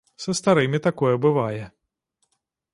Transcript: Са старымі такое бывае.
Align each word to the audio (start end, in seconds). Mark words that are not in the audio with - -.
Са 0.23 0.33
старымі 0.39 0.79
такое 0.87 1.13
бывае. 1.27 1.63